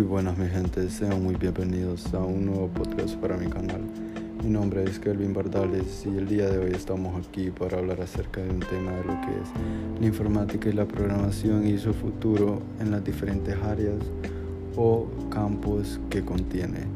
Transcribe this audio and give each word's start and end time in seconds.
Muy 0.00 0.08
buenas 0.08 0.38
mi 0.38 0.48
gente, 0.48 0.88
sean 0.88 1.22
muy 1.22 1.34
bienvenidos 1.34 2.14
a 2.14 2.20
un 2.20 2.46
nuevo 2.46 2.68
podcast 2.68 3.16
para 3.16 3.36
mi 3.36 3.50
canal. 3.50 3.82
Mi 4.42 4.48
nombre 4.48 4.82
es 4.84 4.98
Kelvin 4.98 5.34
Bardales 5.34 6.06
y 6.06 6.16
el 6.16 6.26
día 6.26 6.48
de 6.48 6.56
hoy 6.56 6.70
estamos 6.70 7.14
aquí 7.22 7.50
para 7.50 7.76
hablar 7.76 8.00
acerca 8.00 8.40
de 8.40 8.48
un 8.48 8.60
tema 8.60 8.92
de 8.92 9.04
lo 9.04 9.20
que 9.20 9.28
es 9.28 10.00
la 10.00 10.06
informática 10.06 10.70
y 10.70 10.72
la 10.72 10.86
programación 10.86 11.66
y 11.66 11.76
su 11.76 11.92
futuro 11.92 12.62
en 12.80 12.92
las 12.92 13.04
diferentes 13.04 13.54
áreas 13.62 13.98
o 14.74 15.06
campos 15.28 16.00
que 16.08 16.24
contiene. 16.24 16.86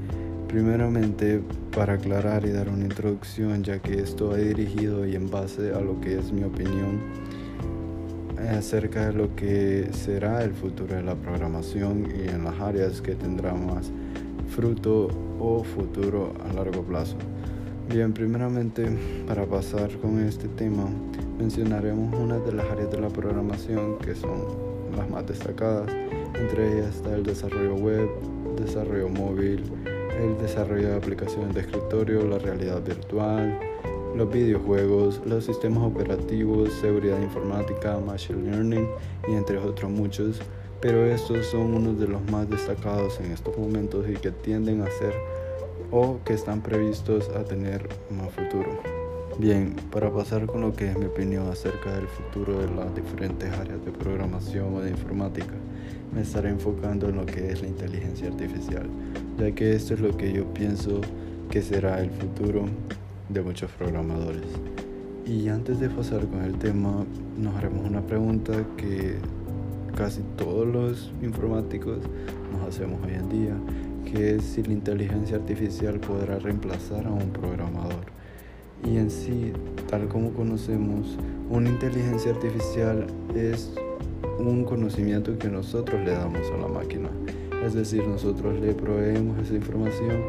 Primeramente, 0.49 1.43
para 1.77 1.93
aclarar 1.95 2.47
y 2.47 2.53
dar 2.53 2.71
una 2.71 2.85
introducción, 2.85 3.63
ya 3.63 3.81
que 3.81 4.01
esto 4.01 4.31
va 4.31 4.39
dirigido 4.39 5.07
y 5.07 5.15
en 5.15 5.31
base 5.31 5.75
a 5.75 5.81
lo 5.83 6.01
que 6.01 6.19
es 6.19 6.33
mi 6.33 6.45
opinión 6.45 7.01
acerca 8.49 9.07
de 9.07 9.13
lo 9.13 9.35
que 9.35 9.89
será 9.93 10.43
el 10.45 10.53
futuro 10.53 10.95
de 10.95 11.03
la 11.03 11.15
programación 11.15 12.09
y 12.15 12.29
en 12.29 12.45
las 12.45 12.61
áreas 12.61 13.01
que 13.01 13.15
tendrá 13.15 13.55
más 13.55 13.91
fruto 14.49 15.09
o 15.41 15.65
futuro 15.65 16.33
a 16.49 16.53
largo 16.53 16.83
plazo. 16.83 17.17
Bien, 17.89 18.13
primeramente 18.13 18.87
para 19.27 19.45
pasar 19.45 19.91
con 19.99 20.21
este 20.21 20.49
tema 20.49 20.87
mencionaremos 21.39 22.15
una 22.19 22.39
de 22.39 22.53
las 22.53 22.67
áreas 22.71 22.91
de 22.91 23.01
la 23.01 23.09
programación 23.09 23.99
que 23.99 24.15
son 24.15 24.41
las 24.97 25.09
más 25.11 25.27
destacadas. 25.27 25.91
Entre 26.39 26.79
ellas 26.79 26.97
está 26.97 27.15
el 27.15 27.23
desarrollo 27.23 27.75
web, 27.75 28.09
desarrollo 28.57 29.09
móvil, 29.09 29.63
el 30.19 30.39
desarrollo 30.39 30.89
de 30.89 30.97
aplicaciones 30.97 31.55
de 31.55 31.61
escritorio, 31.61 32.27
la 32.27 32.39
realidad 32.39 32.83
virtual, 32.83 33.59
los 34.15 34.31
videojuegos, 34.33 35.21
los 35.27 35.45
sistemas 35.45 35.83
operativos, 35.85 36.73
seguridad 36.75 37.21
informática, 37.21 37.99
machine 37.99 38.51
learning 38.51 38.89
y 39.29 39.33
entre 39.33 39.59
otros 39.59 39.91
muchos, 39.91 40.41
pero 40.81 41.05
estos 41.05 41.47
son 41.47 41.75
unos 41.75 41.99
de 41.99 42.07
los 42.07 42.23
más 42.31 42.49
destacados 42.49 43.19
en 43.21 43.33
estos 43.33 43.57
momentos 43.59 44.07
y 44.09 44.15
que 44.15 44.31
tienden 44.31 44.83
a 44.83 44.91
ser 44.91 45.15
o 45.91 46.19
que 46.25 46.35
están 46.35 46.63
previstos 46.63 47.29
a 47.31 47.45
tener 47.45 47.89
más 48.11 48.31
futuro. 48.31 48.79
Bien, 49.39 49.75
para 49.91 50.13
pasar 50.13 50.47
con 50.47 50.61
lo 50.61 50.73
que 50.73 50.91
es 50.91 50.97
mi 50.97 51.07
opinión 51.07 51.49
acerca 51.49 51.93
del 51.93 52.07
futuro 52.07 52.61
de 52.61 52.73
las 52.73 52.95
diferentes 52.95 53.53
áreas 53.53 53.85
de 53.85 53.91
programación 53.91 54.75
o 54.75 54.81
de 54.81 54.91
informática, 54.91 55.55
me 56.15 56.23
estaré 56.23 56.51
enfocando 56.51 57.09
en 57.09 57.17
lo 57.17 57.27
que 57.27 57.51
es 57.51 57.61
la 57.63 57.67
inteligencia 57.67 58.29
artificial, 58.29 58.89
ya 59.37 59.51
que 59.51 59.75
esto 59.75 59.95
es 59.95 60.01
lo 60.01 60.17
que 60.17 60.33
yo 60.33 60.45
pienso 60.55 61.01
que 61.51 61.63
será 61.63 62.01
el 62.01 62.11
futuro 62.11 62.67
de 63.29 63.43
muchos 63.43 63.71
programadores. 63.73 64.43
Y 65.27 65.49
antes 65.49 65.81
de 65.81 65.89
pasar 65.89 66.27
con 66.27 66.43
el 66.43 66.59
tema, 66.59 67.05
nos 67.39 67.55
haremos 67.57 67.87
una 67.89 68.03
pregunta 68.03 68.53
que 68.77 69.17
casi 69.97 70.21
todos 70.37 70.67
los 70.67 71.13
informáticos 71.23 71.99
nos 72.53 72.69
hacemos 72.69 73.01
hoy 73.05 73.15
en 73.15 73.29
día, 73.29 73.55
que 74.05 74.37
es 74.37 74.45
si 74.45 74.63
la 74.63 74.73
inteligencia 74.73 75.37
artificial 75.37 75.99
podrá 75.99 76.39
reemplazar 76.39 77.07
a 77.07 77.11
un 77.11 77.31
programador. 77.31 78.05
Y 78.85 78.99
en 78.99 79.11
sí, 79.11 79.53
tal 79.89 80.09
como 80.09 80.31
conocemos, 80.35 81.17
una 81.49 81.71
inteligencia 81.71 82.33
artificial 82.33 83.07
es 83.35 83.73
un 84.39 84.65
conocimiento 84.65 85.39
que 85.39 85.49
nosotros 85.49 86.05
le 86.05 86.11
damos 86.11 86.51
a 86.51 86.57
la 86.59 86.69
máquina. 86.69 87.09
Es 87.65 87.73
decir, 87.73 88.07
nosotros 88.07 88.61
le 88.61 88.75
proveemos 88.75 89.39
esa 89.39 89.55
información 89.55 90.21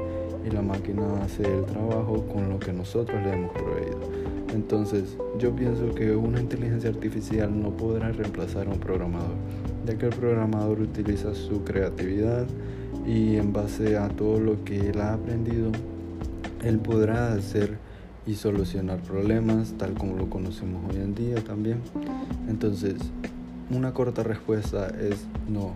y 0.46 0.52
la 0.52 0.62
máquina 0.62 1.04
hace 1.24 1.44
el 1.44 1.66
trabajo 1.66 2.26
con 2.32 2.50
lo 2.50 2.60
que 2.60 2.72
nosotros 2.72 3.22
le 3.24 3.34
hemos 3.34 3.52
proveído. 3.52 4.00
Entonces, 4.54 5.18
yo 5.40 5.56
pienso 5.56 5.94
que 5.96 6.16
una 6.16 6.40
inteligencia 6.40 6.90
artificial 6.90 7.62
no 7.62 7.72
podrá 7.72 8.12
reemplazar 8.12 8.68
a 8.68 8.72
un 8.72 8.80
programador, 8.80 9.36
ya 9.86 9.98
que 9.98 10.06
el 10.06 10.16
programador 10.16 10.82
utiliza 10.82 11.34
su 11.34 11.64
creatividad 11.64 12.46
y 13.06 13.38
en 13.38 13.54
base 13.54 13.98
a 13.98 14.08
todo 14.10 14.40
lo 14.40 14.64
que 14.64 14.90
él 14.90 15.02
ha 15.02 15.14
aprendido, 15.14 15.72
él 16.64 16.80
podrá 16.80 17.34
hacer 17.34 17.78
y 18.28 18.36
solucionar 18.36 19.00
problemas 19.02 19.74
tal 19.78 19.94
como 19.94 20.16
lo 20.16 20.30
conocemos 20.30 20.92
hoy 20.92 21.02
en 21.02 21.16
día 21.16 21.36
también. 21.44 21.80
Entonces, 22.48 22.96
una 23.72 23.94
corta 23.94 24.24
respuesta 24.24 24.88
es 24.88 25.26
no. 25.50 25.74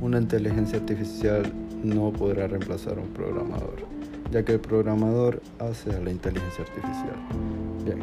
Una 0.00 0.18
inteligencia 0.18 0.78
artificial 0.78 1.50
no 1.82 2.12
podrá 2.12 2.46
reemplazar 2.46 2.98
a 2.98 3.02
un 3.02 3.08
programador 3.08 3.99
ya 4.30 4.44
que 4.44 4.52
el 4.52 4.60
programador 4.60 5.42
hace 5.58 5.90
la 6.02 6.10
inteligencia 6.10 6.64
artificial. 6.64 7.16
Bien, 7.84 7.98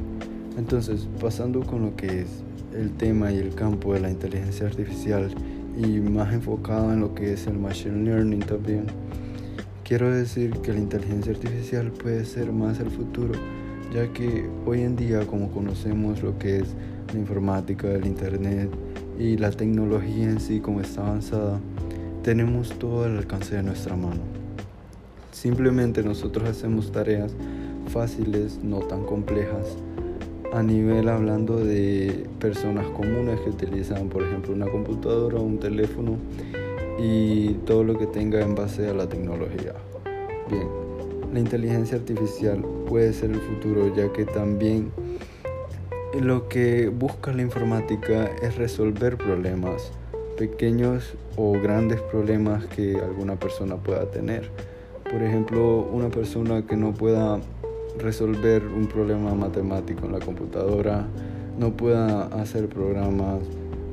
entonces 0.58 1.08
pasando 1.20 1.62
con 1.62 1.84
lo 1.84 1.96
que 1.96 2.22
es 2.22 2.44
el 2.76 2.92
tema 2.92 3.32
y 3.32 3.38
el 3.38 3.56
campo 3.56 3.94
de 3.94 4.02
la 4.02 4.10
inteligencia 4.10 4.68
artificial 4.68 5.34
y 5.78 6.00
más 6.00 6.34
enfocado 6.34 6.92
en 6.92 7.00
lo 7.00 7.14
que 7.14 7.34
es 7.34 7.48
el 7.48 7.58
machine 7.58 8.04
learning 8.04 8.42
también, 8.42 8.86
quiero 9.84 10.12
decir 10.12 10.52
que 10.62 10.74
la 10.74 10.80
inteligencia 10.80 11.32
artificial 11.32 11.92
puede 11.92 12.26
ser 12.26 12.52
más 12.52 12.80
el 12.80 12.90
futuro, 12.90 13.34
ya 13.94 14.12
que 14.12 14.50
hoy 14.66 14.82
en 14.82 14.96
día 14.96 15.26
como 15.26 15.50
conocemos 15.52 16.22
lo 16.22 16.38
que 16.38 16.60
es 16.60 16.76
la 17.14 17.20
informática, 17.20 17.90
el 17.90 18.06
internet 18.06 18.70
y 19.18 19.38
la 19.38 19.52
tecnología 19.52 20.26
en 20.26 20.40
sí 20.40 20.60
como 20.60 20.82
está 20.82 21.08
avanzada, 21.08 21.60
tenemos 22.24 22.78
todo 22.78 23.06
al 23.06 23.18
alcance 23.18 23.56
de 23.56 23.64
nuestra 23.64 23.96
mano. 23.96 24.37
Simplemente 25.38 26.02
nosotros 26.02 26.50
hacemos 26.50 26.92
tareas 26.92 27.32
fáciles, 27.90 28.58
no 28.64 28.80
tan 28.80 29.04
complejas, 29.04 29.78
a 30.52 30.64
nivel 30.64 31.08
hablando 31.10 31.58
de 31.58 32.28
personas 32.40 32.88
comunes 32.88 33.40
que 33.42 33.52
utilizan, 33.52 34.10
por 34.10 34.24
ejemplo, 34.24 34.52
una 34.52 34.66
computadora 34.66 35.38
o 35.38 35.44
un 35.44 35.60
teléfono 35.60 36.18
y 36.98 37.50
todo 37.68 37.84
lo 37.84 38.00
que 38.00 38.08
tenga 38.08 38.42
en 38.42 38.56
base 38.56 38.90
a 38.90 38.96
la 38.96 39.08
tecnología. 39.08 39.76
Bien, 40.50 40.68
la 41.32 41.40
inteligencia 41.40 42.00
artificial 42.00 42.66
puede 42.90 43.14
ser 43.14 43.30
el 43.30 43.40
futuro 43.40 43.96
ya 43.96 44.12
que 44.12 44.26
también 44.26 44.92
lo 46.20 46.50
que 46.50 46.88
busca 46.90 47.32
la 47.32 47.44
informática 47.44 48.26
es 48.42 48.56
resolver 48.56 49.18
problemas, 49.18 49.92
pequeños 50.36 51.14
o 51.36 51.52
grandes 51.52 52.02
problemas 52.02 52.66
que 52.66 52.96
alguna 52.96 53.36
persona 53.36 53.76
pueda 53.76 54.10
tener. 54.10 54.50
Por 55.12 55.24
ejemplo, 55.24 55.88
una 55.92 56.10
persona 56.10 56.64
que 56.64 56.76
no 56.76 56.94
pueda 56.94 57.40
resolver 57.98 58.64
un 58.66 58.88
problema 58.88 59.34
matemático 59.34 60.06
en 60.06 60.12
la 60.12 60.20
computadora, 60.20 61.08
no 61.58 61.72
pueda 61.72 62.24
hacer 62.42 62.68
programas 62.68 63.40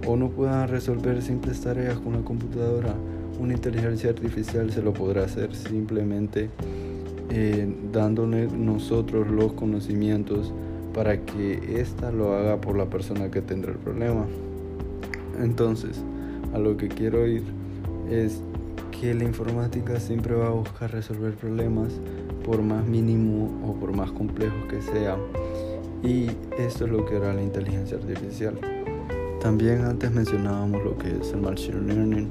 o 0.07 0.17
no 0.17 0.29
pueda 0.31 0.67
resolver 0.67 1.23
simples 1.23 1.61
tareas 1.61 1.99
con 1.99 2.15
la 2.15 2.21
computadora, 2.21 2.95
una 3.39 3.55
inteligencia 3.55 4.11
artificial 4.11 4.71
se 4.71 4.83
lo 4.83 4.93
podrá 4.93 5.25
hacer 5.25 5.55
simplemente 5.55 6.51
eh, 7.31 7.73
dándole 7.93 8.49
nosotros 8.49 9.29
los 9.29 9.53
conocimientos 9.53 10.53
para 10.93 11.19
que 11.19 11.81
ésta 11.81 12.13
lo 12.13 12.35
haga 12.35 12.61
por 12.61 12.77
la 12.77 12.87
persona 12.87 13.31
que 13.31 13.41
tendrá 13.41 13.73
el 13.73 13.79
problema. 13.79 14.27
Entonces, 15.41 16.03
a 16.53 16.59
lo 16.59 16.77
que 16.77 16.89
quiero 16.89 17.27
ir 17.27 17.43
es 18.11 18.41
que 19.05 19.13
la 19.13 19.25
informática 19.25 20.01
siempre 20.01 20.35
va 20.35 20.47
a 20.47 20.53
buscar 20.53 20.91
resolver 20.91 21.35
problemas 21.35 21.93
por 22.43 22.63
más 22.63 22.87
mínimo 22.87 23.53
o 23.63 23.75
por 23.79 23.95
más 23.95 24.11
complejos 24.11 24.65
que 24.71 24.81
sea 24.81 25.19
y 26.03 26.31
esto 26.57 26.87
es 26.87 26.91
lo 26.91 27.05
que 27.05 27.17
hará 27.17 27.35
la 27.35 27.43
inteligencia 27.43 27.99
artificial. 27.99 28.59
También 29.43 29.85
antes 29.85 30.11
mencionábamos 30.11 30.83
lo 30.83 30.97
que 30.97 31.19
es 31.21 31.33
el 31.33 31.43
machine 31.43 31.83
learning 31.83 32.31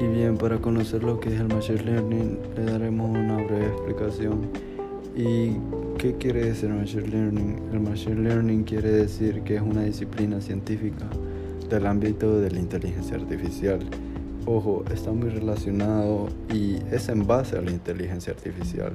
y 0.00 0.06
bien 0.06 0.38
para 0.38 0.58
conocer 0.58 1.02
lo 1.02 1.18
que 1.18 1.34
es 1.34 1.40
el 1.40 1.48
machine 1.48 1.82
learning 1.82 2.38
le 2.54 2.64
daremos 2.66 3.10
una 3.10 3.38
breve 3.38 3.66
explicación. 3.66 4.48
¿Y 5.16 5.56
qué 5.98 6.14
quiere 6.20 6.44
decir 6.44 6.68
machine 6.68 7.08
learning? 7.08 7.62
El 7.72 7.80
machine 7.80 8.22
learning 8.22 8.62
quiere 8.62 8.92
decir 8.92 9.42
que 9.42 9.56
es 9.56 9.62
una 9.62 9.82
disciplina 9.82 10.40
científica 10.40 11.08
del 11.68 11.84
ámbito 11.84 12.38
de 12.38 12.52
la 12.52 12.60
inteligencia 12.60 13.16
artificial 13.16 13.80
ojo, 14.46 14.84
está 14.92 15.12
muy 15.12 15.28
relacionado 15.28 16.28
y 16.52 16.76
es 16.90 17.08
en 17.08 17.26
base 17.26 17.58
a 17.58 17.62
la 17.62 17.70
inteligencia 17.70 18.32
artificial. 18.32 18.92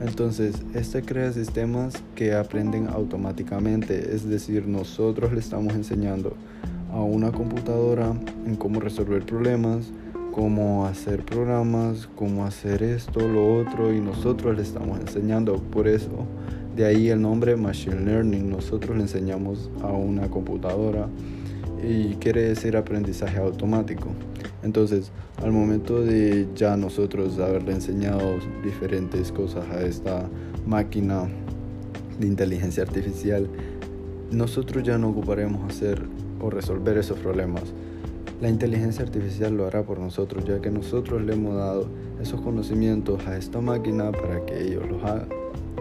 Entonces, 0.00 0.62
este 0.74 1.02
crea 1.02 1.32
sistemas 1.32 1.94
que 2.14 2.34
aprenden 2.34 2.88
automáticamente, 2.88 4.14
es 4.14 4.28
decir, 4.28 4.66
nosotros 4.66 5.32
le 5.32 5.40
estamos 5.40 5.74
enseñando 5.74 6.36
a 6.92 7.00
una 7.00 7.32
computadora 7.32 8.12
en 8.46 8.56
cómo 8.56 8.80
resolver 8.80 9.24
problemas, 9.24 9.90
cómo 10.32 10.86
hacer 10.86 11.24
programas, 11.24 12.08
cómo 12.14 12.44
hacer 12.44 12.82
esto, 12.82 13.26
lo 13.26 13.56
otro, 13.60 13.92
y 13.92 14.00
nosotros 14.00 14.56
le 14.56 14.62
estamos 14.62 15.00
enseñando. 15.00 15.56
Por 15.56 15.88
eso, 15.88 16.26
de 16.76 16.86
ahí 16.86 17.08
el 17.08 17.20
nombre 17.20 17.56
Machine 17.56 18.02
Learning. 18.02 18.48
Nosotros 18.48 18.96
le 18.96 19.02
enseñamos 19.02 19.68
a 19.82 19.88
una 19.88 20.28
computadora 20.28 21.08
y 21.82 22.14
quiere 22.16 22.42
decir 22.42 22.76
aprendizaje 22.76 23.38
automático. 23.38 24.08
Entonces, 24.62 25.10
al 25.42 25.52
momento 25.52 26.02
de 26.02 26.48
ya 26.54 26.76
nosotros 26.76 27.38
haberle 27.38 27.72
enseñado 27.72 28.38
diferentes 28.64 29.30
cosas 29.32 29.68
a 29.70 29.82
esta 29.82 30.28
máquina 30.66 31.28
de 32.18 32.26
inteligencia 32.26 32.82
artificial, 32.82 33.48
nosotros 34.30 34.82
ya 34.82 34.98
no 34.98 35.10
ocuparemos 35.10 35.70
hacer 35.70 36.02
o 36.40 36.50
resolver 36.50 36.98
esos 36.98 37.18
problemas. 37.18 37.62
La 38.40 38.48
inteligencia 38.48 39.04
artificial 39.04 39.56
lo 39.56 39.66
hará 39.66 39.82
por 39.82 39.98
nosotros, 39.98 40.44
ya 40.44 40.60
que 40.60 40.70
nosotros 40.70 41.22
le 41.22 41.34
hemos 41.34 41.56
dado 41.56 41.88
esos 42.20 42.40
conocimientos 42.40 43.26
a 43.26 43.36
esta 43.36 43.60
máquina 43.60 44.12
para 44.12 44.44
que 44.44 44.62
ellos 44.62 44.88
los 44.88 45.02
hagan. 45.02 45.28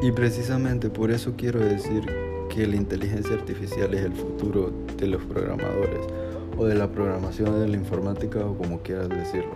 Y 0.01 0.11
precisamente 0.11 0.89
por 0.89 1.11
eso 1.11 1.33
quiero 1.35 1.59
decir 1.59 2.03
que 2.49 2.65
la 2.65 2.75
inteligencia 2.75 3.35
artificial 3.35 3.93
es 3.93 4.05
el 4.05 4.13
futuro 4.13 4.71
de 4.97 5.07
los 5.07 5.21
programadores 5.23 6.01
o 6.57 6.65
de 6.65 6.75
la 6.75 6.87
programación 6.87 7.59
de 7.59 7.67
la 7.67 7.77
informática 7.77 8.45
o 8.45 8.57
como 8.57 8.81
quieras 8.81 9.09
decirlo. 9.09 9.51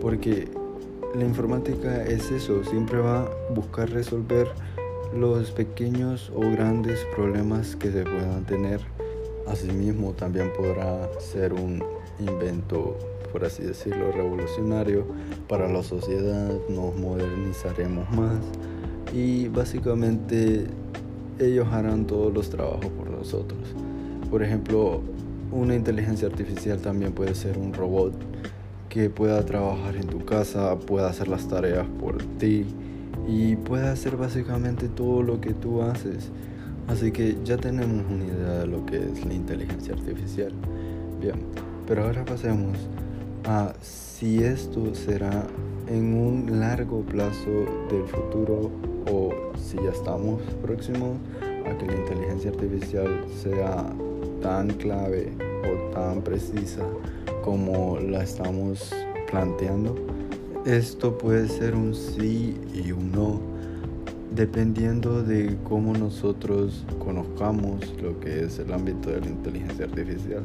Porque 0.00 0.48
la 1.14 1.24
informática 1.24 2.04
es 2.04 2.30
eso, 2.30 2.62
siempre 2.64 2.98
va 2.98 3.22
a 3.22 3.28
buscar 3.54 3.90
resolver 3.90 4.48
los 5.14 5.50
pequeños 5.50 6.30
o 6.34 6.40
grandes 6.40 7.00
problemas 7.14 7.76
que 7.76 7.90
se 7.90 8.02
puedan 8.02 8.44
tener. 8.44 8.80
Asimismo, 9.46 10.12
también 10.12 10.52
podrá 10.56 11.08
ser 11.18 11.54
un 11.54 11.82
invento, 12.20 12.96
por 13.32 13.44
así 13.44 13.62
decirlo, 13.62 14.12
revolucionario 14.12 15.06
para 15.48 15.68
la 15.68 15.82
sociedad, 15.82 16.50
nos 16.68 16.94
modernizaremos 16.96 18.10
más 18.10 18.38
y 19.12 19.48
básicamente 19.48 20.66
ellos 21.38 21.68
harán 21.72 22.06
todos 22.06 22.32
los 22.32 22.50
trabajos 22.50 22.86
por 22.86 23.10
nosotros. 23.10 23.60
Por 24.30 24.42
ejemplo, 24.42 25.02
una 25.50 25.74
inteligencia 25.74 26.28
artificial 26.28 26.78
también 26.80 27.12
puede 27.12 27.34
ser 27.34 27.56
un 27.56 27.72
robot 27.72 28.12
que 28.88 29.08
pueda 29.10 29.44
trabajar 29.44 29.96
en 29.96 30.06
tu 30.06 30.24
casa, 30.24 30.78
pueda 30.78 31.08
hacer 31.08 31.28
las 31.28 31.48
tareas 31.48 31.86
por 32.00 32.22
ti 32.38 32.66
y 33.26 33.56
pueda 33.56 33.92
hacer 33.92 34.16
básicamente 34.16 34.88
todo 34.88 35.22
lo 35.22 35.40
que 35.40 35.54
tú 35.54 35.82
haces. 35.82 36.30
Así 36.88 37.10
que 37.10 37.36
ya 37.44 37.56
tenemos 37.56 38.04
una 38.10 38.24
idea 38.24 38.58
de 38.60 38.66
lo 38.66 38.84
que 38.86 38.96
es 38.96 39.24
la 39.24 39.34
inteligencia 39.34 39.94
artificial. 39.94 40.52
Bien, 41.20 41.36
pero 41.86 42.04
ahora 42.04 42.24
pasemos 42.24 42.76
a 43.44 43.72
si 43.80 44.42
esto 44.42 44.94
será 44.94 45.46
en 45.86 46.14
un 46.14 46.60
largo 46.60 47.02
plazo 47.02 47.50
del 47.90 48.04
futuro 48.06 48.70
o 49.10 49.30
si 49.56 49.76
ya 49.76 49.90
estamos 49.90 50.40
próximos 50.62 51.16
a 51.66 51.76
que 51.76 51.86
la 51.86 51.96
inteligencia 51.96 52.50
artificial 52.50 53.24
sea 53.42 53.90
tan 54.40 54.68
clave 54.68 55.32
o 55.64 55.92
tan 55.92 56.22
precisa 56.22 56.82
como 57.44 57.98
la 57.98 58.22
estamos 58.22 58.94
planteando. 59.30 59.96
Esto 60.64 61.16
puede 61.16 61.48
ser 61.48 61.74
un 61.74 61.94
sí 61.94 62.56
y 62.74 62.92
un 62.92 63.12
no, 63.12 63.40
dependiendo 64.34 65.22
de 65.22 65.56
cómo 65.64 65.94
nosotros 65.94 66.84
conozcamos 66.98 67.80
lo 68.02 68.20
que 68.20 68.44
es 68.44 68.58
el 68.58 68.72
ámbito 68.72 69.10
de 69.10 69.20
la 69.20 69.28
inteligencia 69.28 69.86
artificial, 69.86 70.44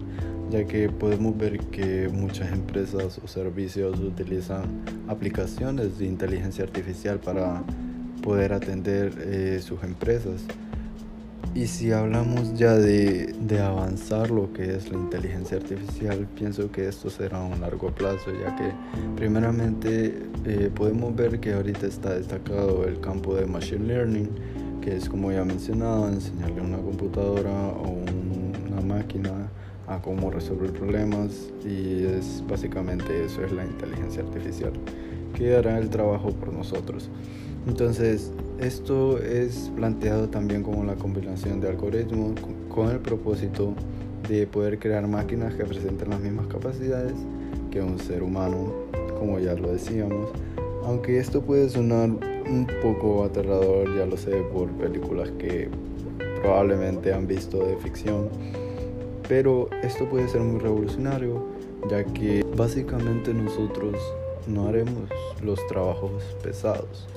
ya 0.50 0.66
que 0.66 0.88
podemos 0.90 1.38
ver 1.38 1.60
que 1.60 2.10
muchas 2.10 2.54
empresas 2.54 3.20
o 3.24 3.28
servicios 3.28 4.00
utilizan 4.00 4.64
aplicaciones 5.08 6.00
de 6.00 6.06
inteligencia 6.06 6.64
artificial 6.64 7.20
para 7.20 7.64
poder 8.22 8.54
atender 8.54 9.14
eh, 9.20 9.60
sus 9.62 9.84
empresas. 9.84 10.42
Y 11.56 11.68
si 11.68 11.92
hablamos 11.92 12.56
ya 12.56 12.74
de, 12.74 13.36
de, 13.40 13.60
avanzar 13.60 14.32
lo 14.32 14.52
que 14.54 14.76
es 14.76 14.90
la 14.90 14.98
inteligencia 14.98 15.58
artificial, 15.58 16.28
pienso 16.36 16.72
que 16.72 16.88
esto 16.88 17.12
será 17.12 17.42
a 17.42 17.44
un 17.44 17.62
largo 17.62 17.92
plazo, 17.94 18.32
ya 18.32 18.56
que 18.56 18.72
primeramente 19.16 20.24
eh, 20.46 20.72
podemos 20.74 21.16
ver 21.16 21.40
que 21.40 21.54
ahorita 21.54 21.86
está 21.86 22.16
destacado 22.16 22.86
el 22.88 23.00
campo 23.02 23.36
de 23.36 23.46
Machine 23.46 23.86
Learning, 23.86 24.30
que 24.82 24.96
es 24.96 25.08
como 25.08 25.32
ya 25.32 25.46
mencionado, 25.46 26.10
enseñarle 26.10 26.60
a 26.60 26.64
una 26.64 26.78
computadora 26.78 27.52
o 27.52 28.00
una 28.72 28.82
máquina 28.82 29.48
a 29.88 30.02
cómo 30.02 30.32
resolver 30.32 30.74
problemas 30.74 31.52
y 31.64 32.04
es 32.04 32.44
básicamente 32.48 33.26
eso 33.26 33.44
es 33.44 33.52
la 33.52 33.64
inteligencia 33.64 34.24
artificial, 34.24 34.74
que 35.36 35.56
hará 35.56 35.78
el 35.78 35.92
trabajo 35.92 36.32
por 36.32 36.52
nosotros. 36.52 37.12
Entonces, 37.68 38.32
esto 38.60 39.20
es 39.20 39.72
planteado 39.76 40.30
también 40.30 40.64
como 40.64 40.84
la 40.84 40.96
combinación 40.96 41.60
de 41.60 41.70
algoritmos 41.70 42.40
con 42.70 42.90
el 42.90 43.00
propósito 43.00 43.74
de 44.28 44.48
poder 44.48 44.80
crear 44.80 45.08
máquinas 45.08 45.54
que 45.56 45.66
presenten 45.66 46.10
las 46.10 46.20
mismas 46.20 46.48
capacidades 46.48 47.14
que 47.72 47.82
un 47.82 48.00
ser 48.00 48.24
humano, 48.24 48.72
como 49.18 49.40
ya 49.40 49.54
lo 49.56 49.72
decíamos. 49.72 50.30
Aunque 50.86 51.18
esto 51.18 51.42
puede 51.42 51.70
sonar 51.70 52.10
un 52.10 52.68
poco 52.82 53.24
aterrador, 53.24 53.98
ya 53.98 54.06
lo 54.06 54.18
sé, 54.18 54.32
por 54.54 54.70
películas 54.72 55.32
que 55.40 55.70
probablemente 56.42 57.14
han 57.14 57.26
visto 57.26 57.66
de 57.66 57.76
ficción, 57.78 58.30
pero 59.28 59.70
esto 59.82 60.08
puede 60.10 60.28
ser 60.28 60.42
muy 60.42 60.60
revolucionario, 60.60 61.46
ya 61.90 62.04
que 62.04 62.46
básicamente 62.56 63.34
nosotros 63.34 63.96
no 64.48 64.68
haremos 64.68 65.10
los 65.42 65.66
trabajos 65.68 66.24
pesados 66.44 67.08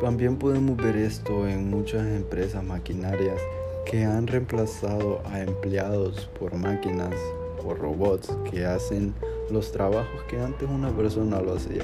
también 0.00 0.36
podemos 0.36 0.76
ver 0.76 0.96
esto 0.96 1.48
en 1.48 1.70
muchas 1.70 2.06
empresas 2.06 2.62
maquinarias 2.62 3.40
que 3.84 4.04
han 4.04 4.26
reemplazado 4.26 5.20
a 5.24 5.40
empleados 5.40 6.28
por 6.38 6.54
máquinas 6.56 7.14
o 7.64 7.74
robots 7.74 8.36
que 8.50 8.66
hacen 8.66 9.14
los 9.50 9.72
trabajos 9.72 10.22
que 10.28 10.38
antes 10.40 10.68
una 10.68 10.90
persona 10.90 11.40
lo 11.40 11.54
hacía. 11.54 11.82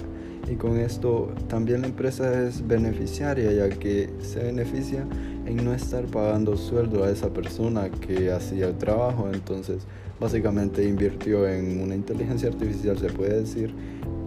Y 0.51 0.57
con 0.57 0.79
esto 0.79 1.33
también 1.49 1.83
la 1.83 1.87
empresa 1.87 2.47
es 2.47 2.67
beneficiaria 2.67 3.53
ya 3.53 3.69
que 3.71 4.11
se 4.21 4.43
beneficia 4.43 5.07
en 5.47 5.65
no 5.65 5.73
estar 5.73 6.05
pagando 6.07 6.57
sueldo 6.57 7.05
a 7.05 7.11
esa 7.11 7.31
persona 7.31 7.89
que 7.89 8.33
hacía 8.33 8.67
el 8.67 8.77
trabajo. 8.77 9.31
Entonces 9.33 9.87
básicamente 10.21 10.85
invirtió 10.85 11.49
en 11.49 11.81
una 11.81 11.95
inteligencia 11.95 12.49
artificial, 12.49 12.99
se 12.99 13.09
puede 13.09 13.41
decir, 13.41 13.75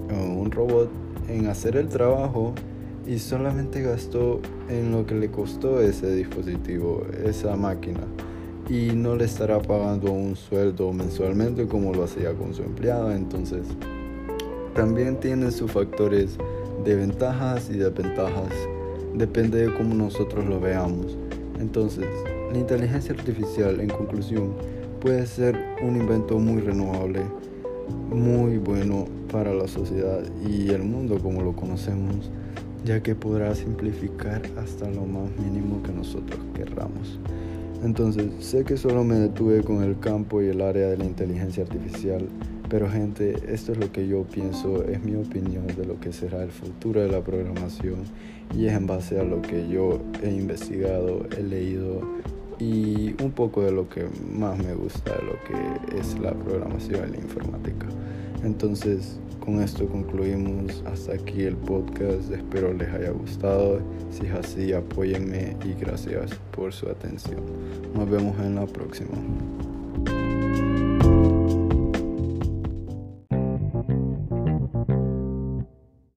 un 0.10 0.50
robot 0.52 0.90
en 1.28 1.48
hacer 1.48 1.76
el 1.76 1.90
trabajo 1.90 2.54
y 3.06 3.20
solamente 3.20 3.82
gastó 3.82 4.42
en 4.70 4.92
lo 4.92 5.06
que 5.06 5.16
le 5.16 5.30
costó 5.30 5.80
ese 5.80 6.14
dispositivo, 6.16 7.06
esa 7.24 7.56
máquina, 7.56 8.02
y 8.70 8.96
no 8.96 9.16
le 9.16 9.26
estará 9.26 9.62
pagando 9.62 10.12
un 10.12 10.36
sueldo 10.36 10.92
mensualmente 10.92 11.68
como 11.68 11.94
lo 11.94 12.04
hacía 12.04 12.34
con 12.34 12.54
su 12.54 12.64
empleado. 12.64 13.12
Entonces, 13.12 13.68
también 14.74 15.20
tiene 15.20 15.52
sus 15.52 15.72
factores 15.72 16.38
de 16.84 16.96
ventajas 16.96 17.70
y 17.70 17.78
desventajas, 17.78 18.54
depende 19.14 19.68
de 19.68 19.74
cómo 19.74 19.94
nosotros 19.94 20.46
lo 20.46 20.60
veamos. 20.60 21.18
Entonces, 21.60 22.08
la 22.52 22.58
inteligencia 22.58 23.14
artificial, 23.14 23.80
en 23.80 23.90
conclusión, 23.90 24.54
puede 25.00 25.28
ser 25.28 25.56
un 25.84 25.96
invento 25.96 26.40
muy 26.40 26.62
renovable, 26.62 27.22
muy 28.10 28.58
bueno 28.58 29.06
para 29.32 29.54
la 29.54 29.68
sociedad 29.68 30.24
y 30.48 30.70
el 30.70 30.84
mundo 30.84 31.20
como 31.20 31.44
lo 31.44 31.56
conocemos 31.56 32.32
ya 32.86 33.02
que 33.02 33.16
podrá 33.16 33.54
simplificar 33.56 34.44
hasta 34.58 34.90
lo 34.92 35.06
más 35.06 35.30
mínimo 35.40 35.82
que 35.82 35.92
nosotros 35.92 36.40
querramos. 36.54 37.20
Entonces, 37.84 38.28
sé 38.40 38.64
que 38.64 38.78
solo 38.78 39.04
me 39.04 39.16
detuve 39.16 39.64
con 39.64 39.84
el 39.84 40.00
campo 40.00 40.42
y 40.42 40.48
el 40.48 40.62
área 40.62 40.88
de 40.88 40.98
la 40.98 41.06
inteligencia 41.06 41.64
artificial, 41.64 42.28
pero 42.70 42.90
gente, 42.90 43.36
esto 43.52 43.72
es 43.72 43.80
lo 43.80 43.92
que 43.92 44.08
yo 44.08 44.24
pienso, 44.24 44.84
es 44.86 45.04
mi 45.04 45.16
opinión 45.16 45.68
de 45.68 45.86
lo 45.86 46.00
que 46.00 46.14
será 46.14 46.44
el 46.44 46.52
futuro 46.52 47.02
de 47.02 47.10
la 47.10 47.22
programación 47.22 48.04
y 48.56 48.68
es 48.68 48.74
en 48.74 48.88
base 48.88 49.20
a 49.20 49.24
lo 49.24 49.42
que 49.42 49.68
yo 49.68 50.00
he 50.24 50.32
investigado, 50.32 51.26
he 51.38 51.44
leído 51.44 52.02
y 52.60 53.16
un 53.22 53.32
poco 53.32 53.64
de 53.64 53.72
lo 53.72 53.90
que 53.90 54.06
más 54.32 54.58
me 54.58 54.74
gusta 54.74 55.12
de 55.16 55.24
lo 55.24 55.34
que 55.44 56.00
es 56.00 56.18
la 56.20 56.34
programación 56.34 57.10
y 57.10 57.12
la 57.12 57.18
informática. 57.18 57.88
Entonces, 58.46 59.20
con 59.44 59.60
esto 59.60 59.88
concluimos 59.88 60.84
hasta 60.86 61.14
aquí 61.14 61.44
el 61.44 61.56
podcast. 61.56 62.32
Espero 62.32 62.74
les 62.74 62.88
haya 62.90 63.10
gustado. 63.10 63.82
Si 64.12 64.28
es 64.28 64.34
así, 64.34 64.72
apóyenme 64.72 65.58
y 65.66 65.74
gracias 65.74 66.32
por 66.56 66.72
su 66.72 66.88
atención. 66.88 67.42
Nos 67.96 68.08
vemos 68.08 68.38
en 68.40 68.56
la 68.56 68.68
próxima. 68.68 69.18